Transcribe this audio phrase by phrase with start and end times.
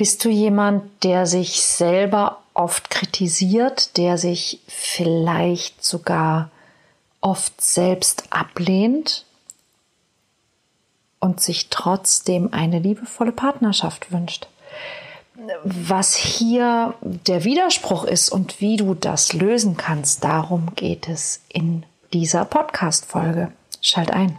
[0.00, 6.50] Bist du jemand, der sich selber oft kritisiert, der sich vielleicht sogar
[7.20, 9.26] oft selbst ablehnt
[11.18, 14.48] und sich trotzdem eine liebevolle Partnerschaft wünscht?
[15.64, 21.84] Was hier der Widerspruch ist und wie du das lösen kannst, darum geht es in
[22.14, 23.52] dieser Podcast-Folge.
[23.82, 24.38] Schalt ein.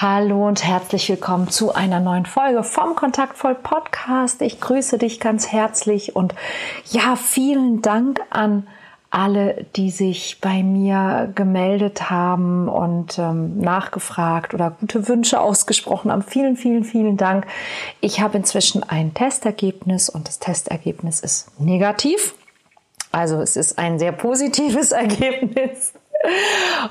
[0.00, 4.42] Hallo und herzlich willkommen zu einer neuen Folge vom Kontaktvoll Podcast.
[4.42, 6.36] Ich grüße dich ganz herzlich und
[6.88, 8.68] ja, vielen Dank an
[9.10, 16.22] alle, die sich bei mir gemeldet haben und ähm, nachgefragt oder gute Wünsche ausgesprochen haben.
[16.22, 17.48] Vielen, vielen, vielen Dank.
[18.00, 22.36] Ich habe inzwischen ein Testergebnis und das Testergebnis ist negativ.
[23.10, 25.92] Also es ist ein sehr positives Ergebnis.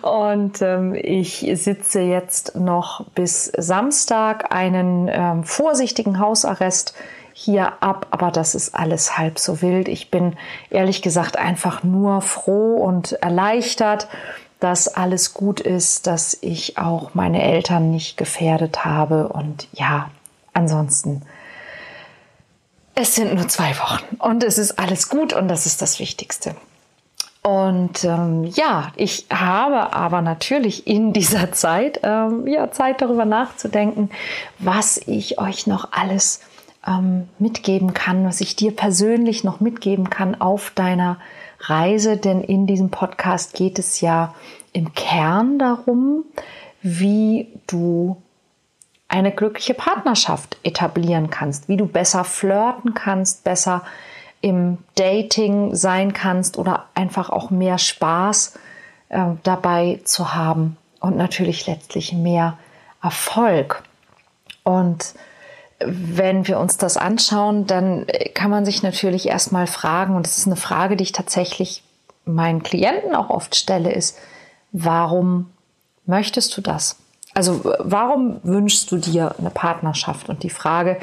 [0.02, 6.94] Und ähm, ich sitze jetzt noch bis Samstag einen ähm, vorsichtigen Hausarrest
[7.34, 9.88] hier ab, aber das ist alles halb so wild.
[9.89, 10.36] Ich bin
[10.69, 14.08] ehrlich gesagt einfach nur froh und erleichtert,
[14.59, 20.09] dass alles gut ist, dass ich auch meine Eltern nicht gefährdet habe und ja,
[20.53, 21.22] ansonsten.
[22.95, 26.56] Es sind nur zwei Wochen und es ist alles gut und das ist das Wichtigste.
[27.48, 34.09] Und ähm, ja, ich habe aber natürlich in dieser Zeit ähm, ja Zeit darüber nachzudenken,
[34.59, 36.42] was ich euch noch alles
[36.86, 41.20] ähm, mitgeben kann, was ich dir persönlich noch mitgeben kann auf deiner
[41.62, 42.18] Reise.
[42.18, 44.35] Denn in diesem Podcast geht es ja
[44.74, 46.25] im Kern darum,
[46.81, 48.22] wie du
[49.08, 53.84] eine glückliche Partnerschaft etablieren kannst, wie du besser flirten kannst, besser
[54.42, 58.53] im Dating sein kannst oder einfach auch mehr Spaß
[59.09, 62.58] äh, dabei zu haben und natürlich letztlich mehr
[63.02, 63.84] Erfolg.
[64.64, 65.14] Und
[65.80, 70.47] wenn wir uns das anschauen, dann kann man sich natürlich erstmal fragen, und das ist
[70.47, 71.84] eine Frage, die ich tatsächlich
[72.26, 74.18] meinen Klienten auch oft stelle, ist,
[74.72, 75.52] warum
[76.06, 76.97] möchtest du das?
[77.38, 80.28] Also warum wünschst du dir eine Partnerschaft?
[80.28, 80.98] Und die Frage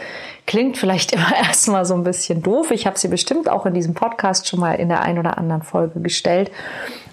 [0.49, 2.73] klingt vielleicht immer erstmal so ein bisschen doof.
[2.73, 5.63] Ich habe sie bestimmt auch in diesem Podcast schon mal in der einen oder anderen
[5.63, 6.51] Folge gestellt.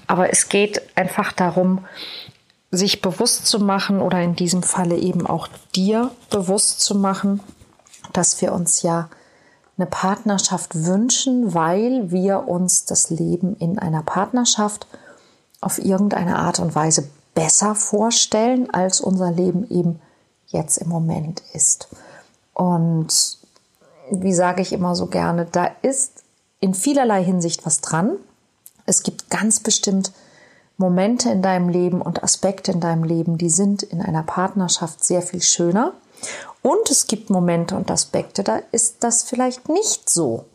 [0.08, 1.86] Aber es geht einfach darum,
[2.72, 7.42] sich bewusst zu machen oder in diesem Falle eben auch dir bewusst zu machen,
[8.14, 9.08] dass wir uns ja
[9.78, 14.88] eine Partnerschaft wünschen, weil wir uns das Leben in einer Partnerschaft
[15.60, 20.02] auf irgendeine Art und Weise besser vorstellen, als unser Leben eben
[20.48, 21.88] jetzt im Moment ist.
[22.54, 23.38] Und
[24.12, 26.24] wie sage ich immer so gerne, da ist
[26.60, 28.18] in vielerlei Hinsicht was dran.
[28.86, 30.12] Es gibt ganz bestimmt
[30.78, 35.22] Momente in deinem Leben und Aspekte in deinem Leben, die sind in einer Partnerschaft sehr
[35.22, 35.94] viel schöner.
[36.62, 40.46] Und es gibt Momente und Aspekte, da ist das vielleicht nicht so.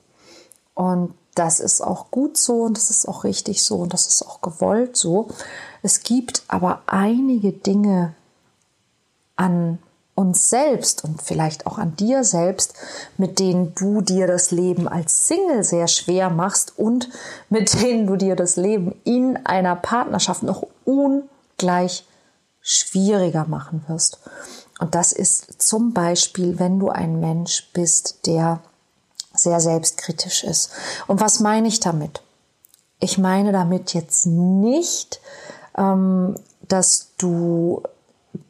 [0.75, 4.23] Und das ist auch gut so und das ist auch richtig so und das ist
[4.27, 5.29] auch gewollt so.
[5.87, 8.17] Es gibt aber einige Dinge
[9.37, 9.79] an
[10.17, 12.75] uns selbst und vielleicht auch an dir selbst,
[13.19, 17.09] mit denen du dir das Leben als Single sehr schwer machst und
[17.51, 22.05] mit denen du dir das Leben in einer Partnerschaft noch ungleich
[22.61, 24.19] schwieriger machen wirst.
[24.81, 28.59] Und das ist zum Beispiel, wenn du ein Mensch bist, der
[29.37, 30.73] sehr selbstkritisch ist.
[31.07, 32.23] Und was meine ich damit?
[32.99, 35.21] Ich meine damit jetzt nicht,
[35.77, 36.35] ähm,
[36.69, 37.83] dass du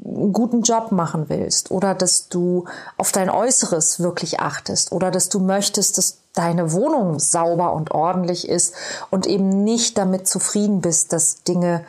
[0.05, 2.65] einen guten Job machen willst oder dass du
[2.97, 8.49] auf dein Äußeres wirklich achtest oder dass du möchtest, dass deine Wohnung sauber und ordentlich
[8.49, 8.75] ist
[9.11, 11.85] und eben nicht damit zufrieden bist, dass Dinge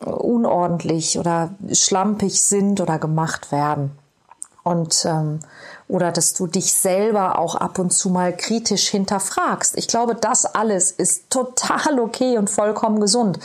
[0.00, 3.92] unordentlich oder schlampig sind oder gemacht werden.
[4.62, 5.40] Und ähm,
[5.90, 9.76] oder dass du dich selber auch ab und zu mal kritisch hinterfragst.
[9.76, 13.38] Ich glaube, das alles ist total okay und vollkommen gesund.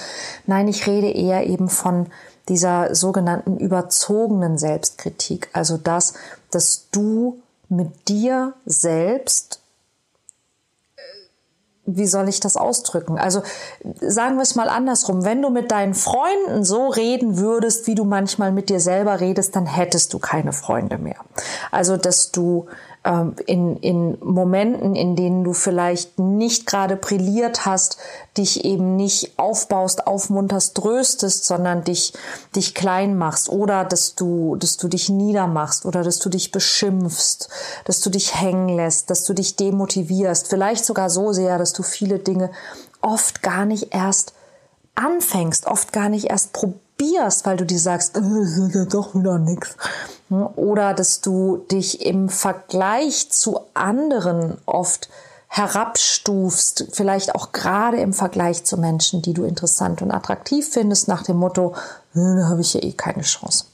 [0.46, 2.08] Nein, ich rede eher eben von
[2.48, 5.50] dieser sogenannten überzogenen Selbstkritik.
[5.54, 6.14] Also das,
[6.52, 9.60] dass du mit dir selbst
[11.86, 13.18] wie soll ich das ausdrücken?
[13.18, 13.44] Also
[14.02, 15.24] sagen wir es mal andersrum.
[15.24, 19.56] Wenn du mit deinen Freunden so reden würdest, wie du manchmal mit dir selber redest,
[19.56, 21.18] dann hättest du keine Freunde mehr.
[21.72, 22.68] Also dass du
[23.46, 27.98] in, in Momenten, in denen du vielleicht nicht gerade brilliert hast,
[28.36, 32.14] dich eben nicht aufbaust, aufmunterst, tröstest, sondern dich,
[32.56, 37.48] dich klein machst oder dass du, dass du dich niedermachst oder dass du dich beschimpfst,
[37.86, 41.84] dass du dich hängen lässt, dass du dich demotivierst, vielleicht sogar so sehr, dass du
[41.84, 42.50] viele Dinge
[43.02, 44.34] oft gar nicht erst
[44.96, 46.85] anfängst, oft gar nicht erst probierst,
[47.46, 49.76] weil du dir sagst, äh, ist ja doch wieder nichts.
[50.30, 55.10] Oder dass du dich im Vergleich zu anderen oft
[55.48, 61.24] herabstufst, vielleicht auch gerade im Vergleich zu Menschen, die du interessant und attraktiv findest, nach
[61.24, 61.76] dem Motto,
[62.14, 63.66] äh, da habe ich ja eh keine Chance.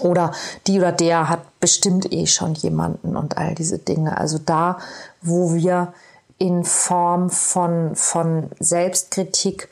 [0.00, 0.32] Oder
[0.66, 4.16] die oder der hat bestimmt eh schon jemanden und all diese Dinge.
[4.16, 4.78] Also da,
[5.22, 5.92] wo wir
[6.38, 9.68] in Form von, von Selbstkritik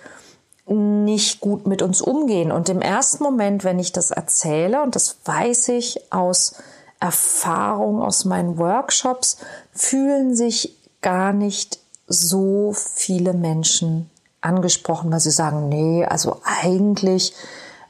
[0.67, 2.51] nicht gut mit uns umgehen.
[2.51, 6.57] Und im ersten Moment, wenn ich das erzähle, und das weiß ich aus
[6.99, 9.39] Erfahrung aus meinen Workshops,
[9.73, 11.79] fühlen sich gar nicht
[12.09, 14.11] so viele Menschen
[14.41, 17.35] angesprochen, weil sie sagen, nee, also eigentlich,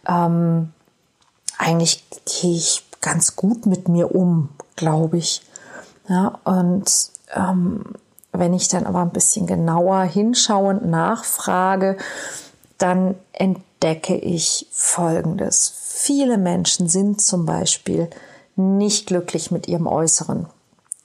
[0.06, 0.72] ähm,
[1.58, 5.42] eigentlich gehe ich ganz gut mit mir um, glaube ich.
[6.08, 6.90] Ja, und
[7.34, 7.84] ähm,
[8.32, 11.96] wenn ich dann aber ein bisschen genauer hinschaue und nachfrage,
[12.78, 15.72] dann entdecke ich Folgendes.
[15.84, 18.08] Viele Menschen sind zum Beispiel
[18.56, 20.46] nicht glücklich mit ihrem Äußeren.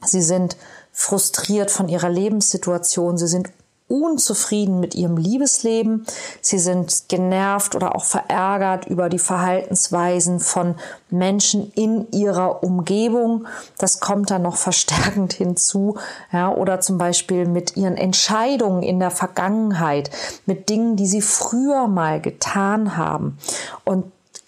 [0.04, 0.58] Sie sind
[0.92, 3.50] frustriert von ihrer Lebenssituation, sie sind
[3.92, 6.06] unzufrieden mit ihrem Liebesleben,
[6.40, 10.76] sie sind genervt oder auch verärgert über die Verhaltensweisen von
[11.10, 13.48] Menschen in ihrer Umgebung.
[13.78, 15.98] Das kommt dann noch verstärkend hinzu,
[16.32, 20.10] ja, oder zum Beispiel mit ihren Entscheidungen in der Vergangenheit,
[20.46, 23.38] mit Dingen, die sie früher mal getan haben.
[23.84, 24.06] Und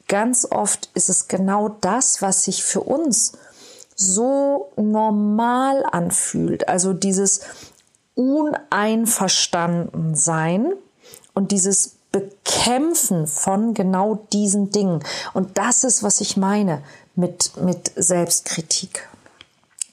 [0.08, 3.34] ganz oft ist es genau das, was sich für uns
[3.96, 6.68] so normal anfühlt.
[6.68, 7.42] Also dieses
[8.16, 10.74] uneinverstanden sein
[11.34, 15.04] und dieses Bekämpfen von genau diesen Dingen.
[15.34, 16.84] Und das ist, was ich meine
[17.16, 19.10] mit, mit Selbstkritik.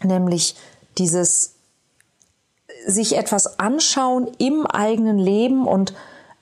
[0.03, 0.57] Nämlich
[0.99, 1.55] dieses
[2.87, 5.95] sich etwas anschauen im eigenen Leben und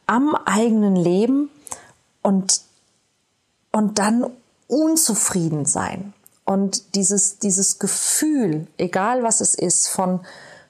[0.07, 1.51] am eigenen Leben
[2.23, 2.63] und,
[3.73, 4.27] und dann
[4.67, 6.13] unzufrieden sein.
[6.45, 10.21] Und dieses, dieses Gefühl, egal was es ist, von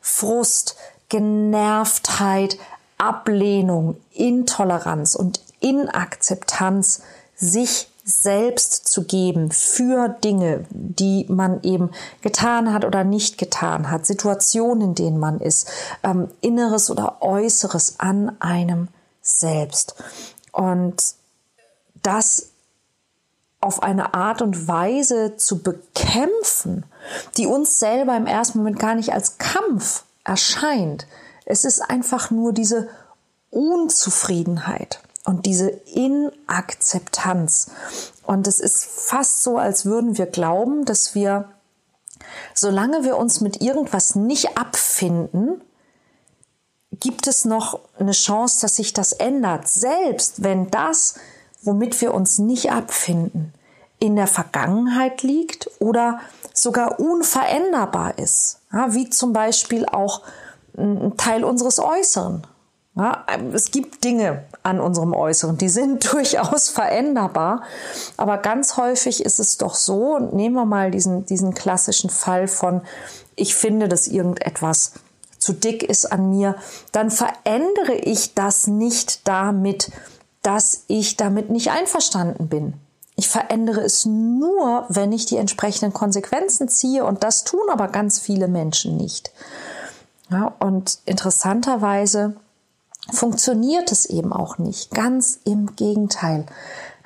[0.00, 0.76] Frust,
[1.08, 2.58] Genervtheit,
[2.99, 7.02] Ablehnung, Intoleranz und Inakzeptanz
[7.37, 11.90] sich selbst zu geben für Dinge, die man eben
[12.22, 15.70] getan hat oder nicht getan hat, Situationen, in denen man ist,
[16.02, 18.88] ähm, Inneres oder Äußeres an einem
[19.20, 19.94] selbst.
[20.52, 21.14] Und
[22.02, 22.50] das
[23.61, 26.84] auf eine Art und Weise zu bekämpfen,
[27.37, 31.06] die uns selber im ersten Moment gar nicht als Kampf erscheint.
[31.44, 32.88] Es ist einfach nur diese
[33.50, 37.70] Unzufriedenheit und diese Inakzeptanz.
[38.24, 41.48] Und es ist fast so, als würden wir glauben, dass wir,
[42.54, 45.62] solange wir uns mit irgendwas nicht abfinden,
[47.00, 49.68] gibt es noch eine Chance, dass sich das ändert.
[49.68, 51.14] Selbst wenn das,
[51.62, 53.52] womit wir uns nicht abfinden,
[53.98, 56.20] in der Vergangenheit liegt oder
[56.52, 58.61] sogar unveränderbar ist.
[58.73, 60.23] Ja, wie zum Beispiel auch
[60.76, 62.46] ein Teil unseres Äußeren.
[62.94, 67.62] Ja, es gibt Dinge an unserem Äußeren, die sind durchaus veränderbar,
[68.16, 72.82] aber ganz häufig ist es doch so, nehmen wir mal diesen, diesen klassischen Fall von,
[73.37, 74.94] ich finde, dass irgendetwas
[75.38, 76.56] zu dick ist an mir,
[76.90, 79.92] dann verändere ich das nicht damit,
[80.42, 82.75] dass ich damit nicht einverstanden bin.
[83.18, 88.20] Ich verändere es nur, wenn ich die entsprechenden Konsequenzen ziehe und das tun aber ganz
[88.20, 89.32] viele Menschen nicht.
[90.30, 92.37] Ja, und interessanterweise
[93.10, 94.92] funktioniert es eben auch nicht.
[94.92, 96.46] Ganz im Gegenteil.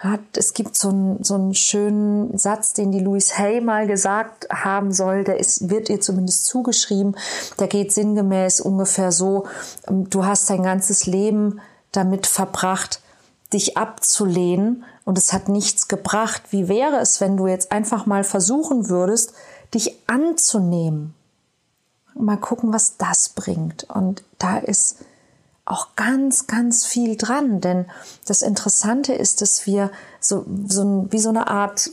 [0.05, 4.49] Ja, es gibt so einen, so einen schönen Satz, den die Louise Hay mal gesagt
[4.51, 7.17] haben soll, der ist, wird ihr zumindest zugeschrieben.
[7.59, 9.47] Der geht sinngemäß ungefähr so,
[9.89, 13.01] ähm, du hast dein ganzes Leben damit verbracht,
[13.55, 16.43] dich abzulehnen und es hat nichts gebracht.
[16.51, 19.33] Wie wäre es, wenn du jetzt einfach mal versuchen würdest,
[19.75, 21.15] dich anzunehmen?
[22.15, 23.85] Mal gucken, was das bringt.
[23.85, 24.97] Und da ist
[25.65, 27.87] auch ganz, ganz viel dran, denn
[28.27, 29.91] das Interessante ist, dass wir
[30.21, 31.91] so, so wie so eine Art,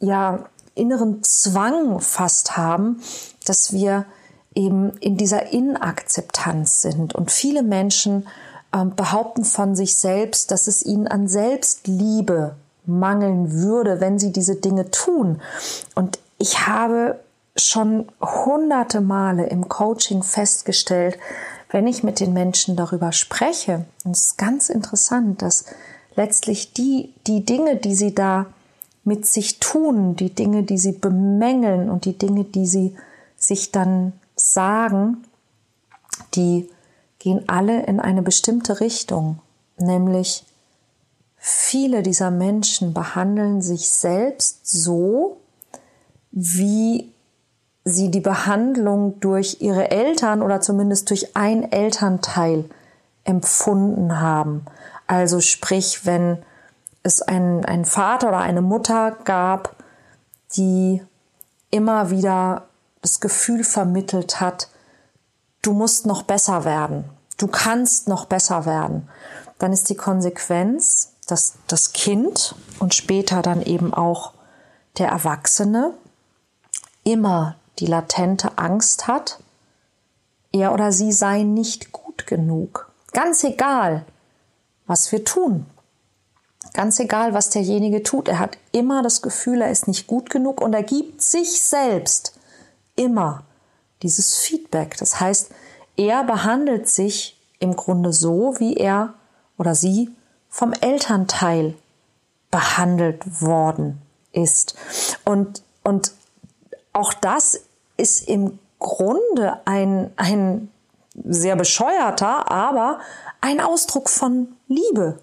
[0.00, 3.02] ja, inneren Zwang fast haben,
[3.44, 4.06] dass wir
[4.54, 7.14] eben in dieser Inakzeptanz sind.
[7.14, 8.26] Und viele Menschen
[8.74, 14.56] ähm, behaupten von sich selbst, dass es ihnen an Selbstliebe mangeln würde, wenn sie diese
[14.56, 15.40] Dinge tun.
[15.94, 17.20] Und ich habe
[17.56, 21.18] schon hunderte Male im Coaching festgestellt,
[21.70, 25.64] wenn ich mit den Menschen darüber spreche, und es ist ganz interessant, dass
[26.16, 28.46] letztlich die, die Dinge, die sie da
[29.04, 32.94] mit sich tun, die Dinge, die sie bemängeln und die Dinge, die sie
[33.36, 35.24] sich dann sagen,
[36.34, 36.68] die
[37.22, 39.38] gehen alle in eine bestimmte Richtung,
[39.76, 40.44] nämlich
[41.36, 45.36] viele dieser Menschen behandeln sich selbst so,
[46.32, 47.12] wie
[47.84, 52.64] sie die Behandlung durch ihre Eltern oder zumindest durch ein Elternteil
[53.22, 54.64] empfunden haben.
[55.06, 56.38] Also sprich, wenn
[57.04, 59.76] es einen, einen Vater oder eine Mutter gab,
[60.56, 61.02] die
[61.70, 62.66] immer wieder
[63.00, 64.68] das Gefühl vermittelt hat,
[65.62, 67.04] du musst noch besser werden,
[67.38, 69.08] du kannst noch besser werden,
[69.58, 74.32] dann ist die Konsequenz, dass das Kind und später dann eben auch
[74.98, 75.94] der Erwachsene
[77.04, 79.38] immer die latente Angst hat,
[80.52, 82.92] er oder sie sei nicht gut genug.
[83.12, 84.04] Ganz egal,
[84.86, 85.66] was wir tun.
[86.74, 88.28] Ganz egal, was derjenige tut.
[88.28, 92.38] Er hat immer das Gefühl, er ist nicht gut genug und er gibt sich selbst
[92.96, 93.44] immer
[94.02, 94.96] dieses Feedback.
[94.98, 95.50] Das heißt,
[95.96, 99.14] er behandelt sich im Grunde so, wie er
[99.58, 100.10] oder sie
[100.48, 101.74] vom Elternteil
[102.50, 104.74] behandelt worden ist.
[105.24, 106.12] Und, und
[106.92, 107.60] auch das
[107.96, 110.70] ist im Grunde ein, ein
[111.14, 112.98] sehr bescheuerter, aber
[113.40, 115.18] ein Ausdruck von Liebe.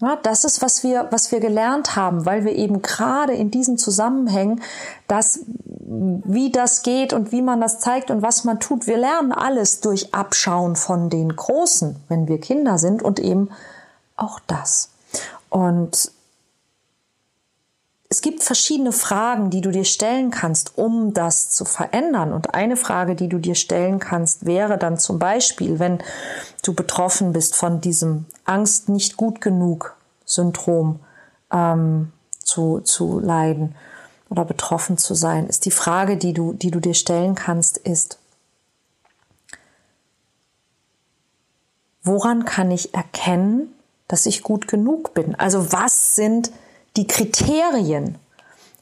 [0.00, 3.78] Ja, das ist, was wir, was wir gelernt haben, weil wir eben gerade in diesen
[3.78, 4.60] Zusammenhängen,
[5.06, 9.32] dass, wie das geht und wie man das zeigt und was man tut, wir lernen
[9.32, 13.50] alles durch Abschauen von den Großen, wenn wir Kinder sind und eben
[14.16, 14.90] auch das.
[15.48, 16.10] Und
[18.14, 22.32] es gibt verschiedene Fragen, die du dir stellen kannst, um das zu verändern.
[22.32, 25.98] Und eine Frage, die du dir stellen kannst, wäre dann zum Beispiel, wenn
[26.62, 31.00] du betroffen bist von diesem Angst nicht gut genug Syndrom
[31.50, 33.74] ähm, zu, zu leiden
[34.30, 38.20] oder betroffen zu sein, ist die Frage, die du, die du dir stellen kannst, ist,
[42.04, 43.74] woran kann ich erkennen,
[44.06, 45.34] dass ich gut genug bin?
[45.34, 46.52] Also was sind
[46.96, 48.16] die Kriterien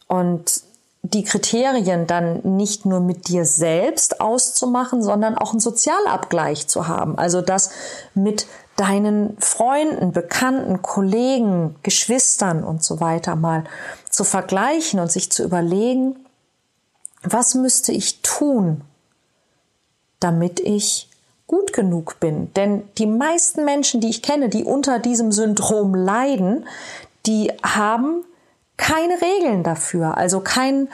[0.06, 0.62] und
[1.02, 7.18] die Kriterien dann nicht nur mit dir selbst auszumachen, sondern auch einen Sozialabgleich zu haben.
[7.18, 7.70] Also das
[8.14, 13.64] mit deinen Freunden, Bekannten, Kollegen, Geschwistern und so weiter mal
[14.08, 16.16] zu vergleichen und sich zu überlegen,
[17.22, 18.82] was müsste ich tun,
[20.20, 21.08] damit ich
[21.46, 22.52] gut genug bin.
[22.54, 26.66] Denn die meisten Menschen, die ich kenne, die unter diesem Syndrom leiden,
[27.26, 28.24] die haben
[28.76, 30.88] keine Regeln dafür, also kein,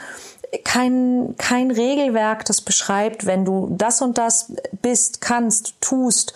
[0.63, 6.33] kein, kein Regelwerk, das beschreibt, wenn du das und das bist, kannst, tust,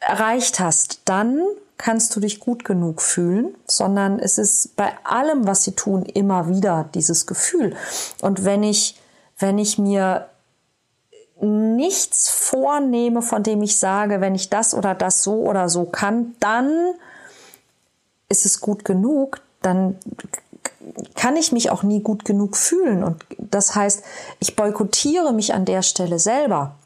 [0.00, 1.40] erreicht hast, dann
[1.76, 6.48] kannst du dich gut genug fühlen, sondern es ist bei allem, was sie tun, immer
[6.48, 7.76] wieder dieses Gefühl.
[8.20, 9.00] Und wenn ich,
[9.38, 10.28] wenn ich mir
[11.40, 16.34] nichts vornehme, von dem ich sage, wenn ich das oder das so oder so kann,
[16.40, 16.94] dann
[18.28, 19.98] ist es gut genug, dann
[21.14, 23.02] kann ich mich auch nie gut genug fühlen.
[23.02, 24.02] Und das heißt,
[24.40, 26.76] ich boykottiere mich an der Stelle selber.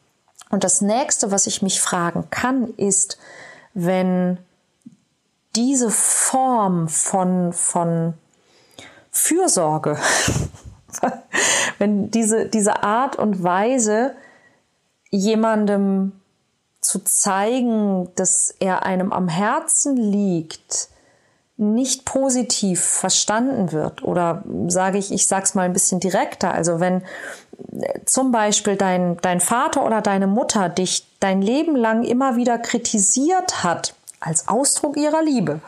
[0.50, 3.18] Und das nächste, was ich mich fragen kann, ist,
[3.74, 4.38] wenn
[5.56, 8.14] diese Form von, von
[9.10, 9.98] Fürsorge,
[11.78, 14.14] wenn diese, diese Art und Weise,
[15.10, 16.12] jemandem
[16.80, 20.88] zu zeigen, dass er einem am Herzen liegt,
[21.62, 27.02] nicht positiv verstanden wird oder sage ich, ich sag's mal ein bisschen direkter, also wenn
[27.72, 32.58] äh, zum Beispiel dein, dein Vater oder deine Mutter dich dein Leben lang immer wieder
[32.58, 35.60] kritisiert hat als Ausdruck ihrer Liebe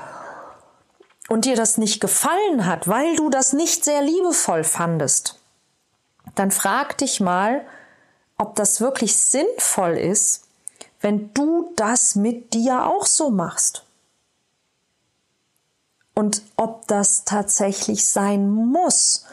[1.28, 5.38] und dir das nicht gefallen hat, weil du das nicht sehr liebevoll fandest,
[6.34, 7.64] dann frag dich mal,
[8.36, 10.48] ob das wirklich sinnvoll ist,
[11.00, 13.83] wenn du das mit dir auch so machst
[16.14, 19.25] und ob das tatsächlich sein muss.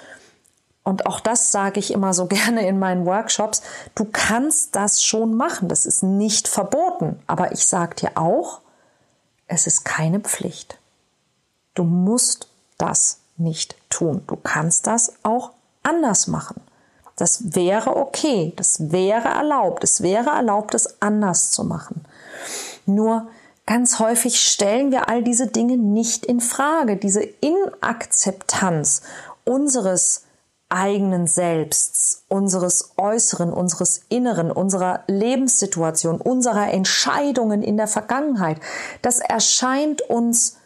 [0.84, 3.62] Und auch das sage ich immer so gerne in meinen Workshops.
[3.96, 5.70] Du kannst das schon machen.
[5.70, 7.20] Das ist nicht verboten.
[7.28, 8.62] Aber ich sage dir auch,
[9.48, 10.80] es ist keine Pflicht.
[11.74, 12.48] Du musst
[12.78, 14.24] das nicht tun.
[14.28, 15.52] Du kannst das auch
[15.84, 16.62] anders machen.
[17.16, 22.06] Das wäre okay, das wäre erlaubt, es wäre erlaubt, es anders zu machen.
[22.86, 23.28] Nur
[23.66, 26.98] ganz häufig stellen wir all diese Dinge nicht in Frage.
[26.98, 29.02] Diese Inakzeptanz
[29.46, 30.26] unseres
[30.70, 38.60] eigenen Selbsts, unseres Äußeren, unseres Inneren, unserer Lebenssituation, unserer Entscheidungen in der Vergangenheit,
[39.02, 40.58] das erscheint uns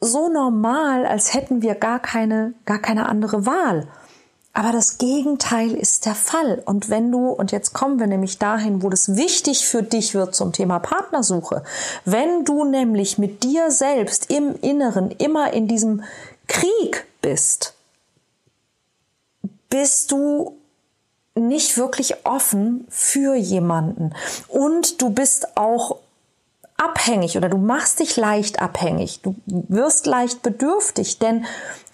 [0.00, 3.86] so normal, als hätten wir gar keine, gar keine andere Wahl.
[4.52, 6.60] Aber das Gegenteil ist der Fall.
[6.64, 10.34] Und wenn du, und jetzt kommen wir nämlich dahin, wo das wichtig für dich wird
[10.34, 11.62] zum Thema Partnersuche,
[12.04, 16.02] wenn du nämlich mit dir selbst im Inneren immer in diesem
[16.48, 17.74] Krieg bist,
[19.68, 20.56] bist du
[21.36, 24.12] nicht wirklich offen für jemanden.
[24.48, 25.96] Und du bist auch
[26.76, 29.20] abhängig oder du machst dich leicht abhängig.
[29.22, 31.44] Du wirst leicht bedürftig, denn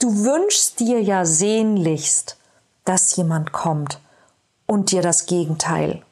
[0.01, 2.36] du wünschst dir ja sehnlichst,
[2.87, 4.01] dass jemand kommt
[4.65, 6.03] und dir das Gegenteil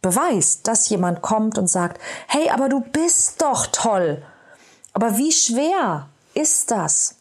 [0.00, 4.22] beweist, dass jemand kommt und sagt, hey, aber du bist doch toll.
[4.94, 7.16] Aber wie schwer ist das?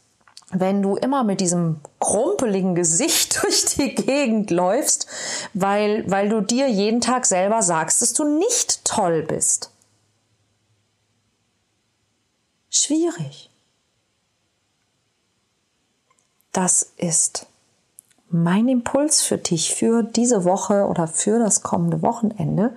[0.52, 5.08] wenn du immer mit diesem krumpeligen Gesicht durch die Gegend läufst,
[5.54, 9.72] weil, weil du dir jeden Tag selber sagst, dass du nicht toll bist.
[12.72, 13.50] Schwierig.
[16.52, 17.46] Das ist
[18.30, 22.76] mein Impuls für dich für diese Woche oder für das kommende Wochenende.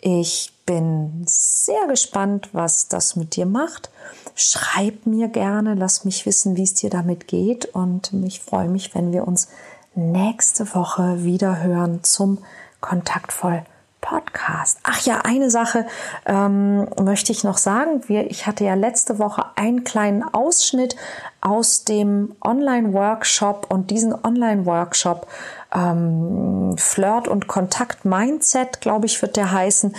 [0.00, 3.90] Ich bin sehr gespannt, was das mit dir macht.
[4.34, 8.94] Schreib mir gerne, lass mich wissen, wie es dir damit geht und ich freue mich,
[8.94, 9.48] wenn wir uns
[9.94, 12.38] nächste Woche wieder hören zum
[12.80, 13.64] Kontaktvoll
[14.02, 14.78] Podcast.
[14.82, 15.86] Ach ja, eine Sache
[16.26, 18.02] ähm, möchte ich noch sagen.
[18.08, 20.96] Wir, ich hatte ja letzte Woche einen kleinen Ausschnitt
[21.40, 25.26] aus dem Online-Workshop und diesen Online-Workshop
[25.74, 29.94] ähm, Flirt und Kontakt Mindset, glaube ich, wird der heißen.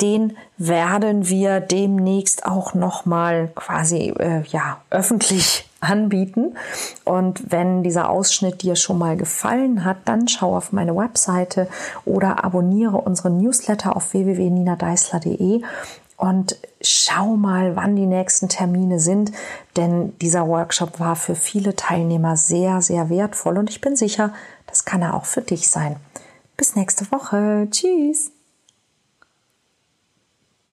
[0.00, 6.56] Den werden wir demnächst auch noch mal quasi äh, ja öffentlich anbieten.
[7.04, 11.68] Und wenn dieser Ausschnitt dir schon mal gefallen hat, dann schau auf meine Webseite
[12.04, 15.62] oder abonniere unseren Newsletter auf www.ninadeisler.de
[16.16, 19.30] und schau mal, wann die nächsten Termine sind,
[19.76, 24.34] denn dieser Workshop war für viele Teilnehmer sehr, sehr wertvoll und ich bin sicher,
[24.66, 25.96] das kann er auch für dich sein.
[26.56, 27.68] Bis nächste Woche.
[27.70, 28.32] Tschüss.